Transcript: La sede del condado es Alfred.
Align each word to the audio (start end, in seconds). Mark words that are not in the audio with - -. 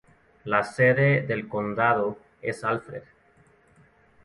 La 0.45 0.63
sede 0.63 1.21
del 1.27 1.47
condado 1.47 2.17
es 2.41 2.63
Alfred. 2.63 3.03